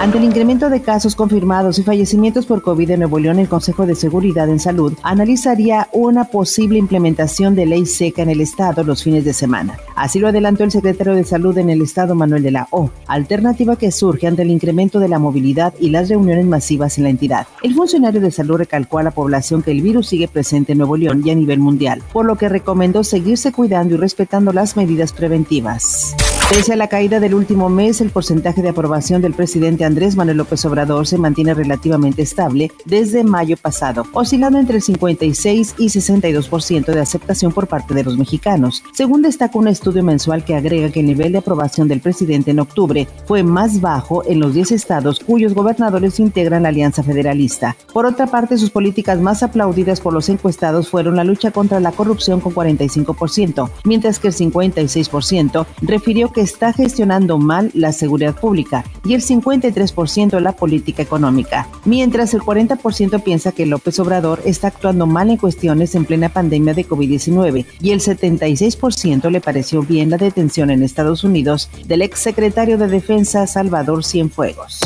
[0.00, 3.84] Ante el incremento de casos confirmados y fallecimientos por COVID en Nuevo León, el Consejo
[3.84, 9.02] de Seguridad en Salud analizaría una posible implementación de ley seca en el Estado los
[9.02, 9.78] fines de semana.
[9.94, 13.76] Así lo adelantó el secretario de Salud en el Estado, Manuel de la O, alternativa
[13.76, 17.46] que surge ante el incremento de la movilidad y las reuniones masivas en la entidad.
[17.62, 20.96] El funcionario de salud recalcó a la población que el virus sigue presente en Nuevo
[20.96, 25.12] León y a nivel mundial, por lo que recomendó seguirse cuidando y respetando las medidas
[25.12, 26.16] preventivas.
[26.50, 30.38] Pese a la caída del último mes, el porcentaje de aprobación del presidente Andrés Manuel
[30.38, 36.86] López Obrador se mantiene relativamente estable desde mayo pasado, oscilando entre el 56 y 62%
[36.86, 40.98] de aceptación por parte de los mexicanos, según destaca un estudio mensual que agrega que
[40.98, 45.20] el nivel de aprobación del presidente en octubre fue más bajo en los 10 estados
[45.20, 47.76] cuyos gobernadores integran la Alianza Federalista.
[47.92, 51.92] Por otra parte, sus políticas más aplaudidas por los encuestados fueron la lucha contra la
[51.92, 58.84] corrupción con 45%, mientras que el 56% refirió que está gestionando mal la seguridad pública
[59.04, 65.06] y el 53% la política económica, mientras el 40% piensa que López Obrador está actuando
[65.06, 70.16] mal en cuestiones en plena pandemia de COVID-19 y el 76% le pareció bien la
[70.16, 74.80] detención en Estados Unidos del exsecretario de Defensa Salvador Cienfuegos.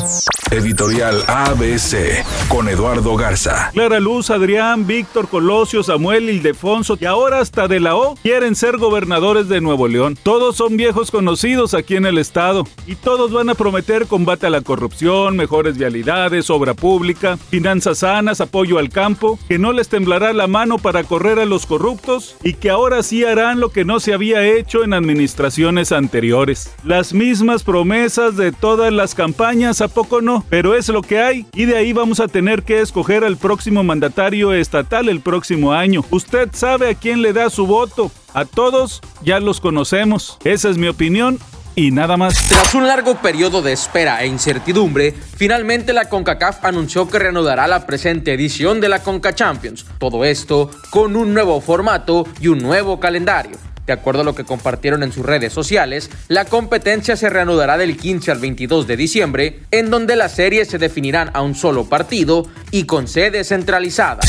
[0.51, 3.71] Editorial ABC con Eduardo Garza.
[3.73, 8.79] Clara Luz, Adrián, Víctor, Colosio, Samuel, Ildefonso y ahora hasta de la O quieren ser
[8.79, 10.17] gobernadores de Nuevo León.
[10.23, 14.51] Todos son viejos conocidos aquí en el estado y todos van a prometer combate a
[14.51, 20.33] la corrupción, mejores vialidades, obra pública, finanzas sanas, apoyo al campo, que no les temblará
[20.33, 24.01] la mano para correr a los corruptos y que ahora sí harán lo que no
[24.01, 26.75] se había hecho en administraciones anteriores.
[26.83, 30.47] Las mismas promesas de todas las campañas, ¿a poco no?
[30.49, 33.85] pero es lo que hay y de ahí vamos a tener que escoger al próximo
[33.85, 36.07] mandatario estatal el próximo año.
[36.09, 38.11] Usted sabe a quién le da su voto.
[38.35, 40.39] A todos ya los conocemos.
[40.43, 41.39] Esa es mi opinión
[41.77, 42.49] y nada más.
[42.49, 47.87] Tras un largo periodo de espera e incertidumbre, finalmente la CONCACAF anunció que reanudará la
[47.87, 49.87] presente edición de la CONCA Champions.
[49.99, 53.57] Todo esto con un nuevo formato y un nuevo calendario.
[53.87, 57.97] De acuerdo a lo que compartieron en sus redes sociales, la competencia se reanudará del
[57.97, 62.47] 15 al 22 de diciembre, en donde las series se definirán a un solo partido
[62.71, 64.21] y con sede centralizada.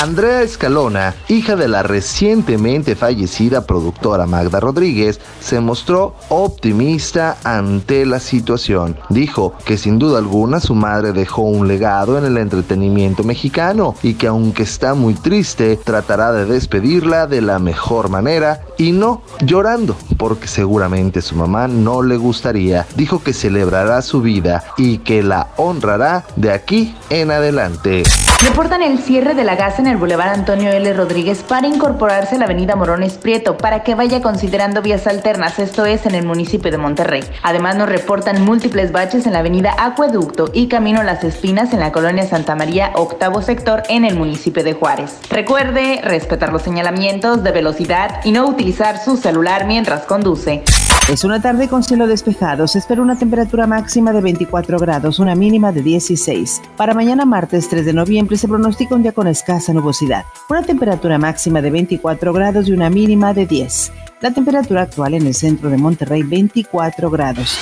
[0.00, 8.18] Andrea Escalona, hija de la recientemente fallecida productora Magda Rodríguez, se mostró optimista ante la
[8.18, 8.96] situación.
[9.08, 14.14] Dijo que sin duda alguna su madre dejó un legado en el entretenimiento mexicano y
[14.14, 19.03] que aunque está muy triste, tratará de despedirla de la mejor manera y no
[19.40, 22.86] llorando, porque seguramente su mamá no le gustaría.
[22.96, 28.04] Dijo que celebrará su vida y que la honrará de aquí en adelante.
[28.44, 30.92] Reportan el cierre de la gas en el Boulevard Antonio L.
[30.92, 35.86] Rodríguez para incorporarse a la avenida Morones Prieto para que vaya considerando vías alternas, esto
[35.86, 37.24] es en el municipio de Monterrey.
[37.42, 41.90] Además nos reportan múltiples baches en la avenida Acueducto y Camino Las Espinas en la
[41.90, 45.18] colonia Santa María, octavo sector en el municipio de Juárez.
[45.30, 50.62] Recuerde respetar los señalamientos de velocidad y no utilizar su celular mientras conduce.
[51.08, 52.66] Es una tarde con cielo despejado.
[52.66, 56.62] Se espera una temperatura máxima de 24 grados, una mínima de 16.
[56.76, 60.24] Para mañana martes 3 de noviembre se pronostica un día con escasa nubosidad.
[60.48, 63.92] Una temperatura máxima de 24 grados y una mínima de 10.
[64.20, 67.58] La temperatura actual en el centro de Monterrey 24 grados.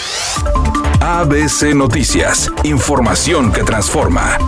[1.01, 2.49] ABC Noticias.
[2.63, 4.39] Información que transforma.